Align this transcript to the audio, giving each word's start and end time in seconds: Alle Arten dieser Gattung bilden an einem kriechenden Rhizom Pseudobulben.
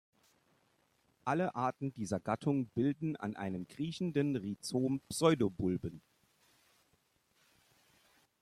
Alle 1.25 1.53
Arten 1.53 1.93
dieser 1.93 2.19
Gattung 2.19 2.65
bilden 2.65 3.15
an 3.17 3.35
einem 3.35 3.67
kriechenden 3.67 4.35
Rhizom 4.35 4.99
Pseudobulben. 5.07 6.01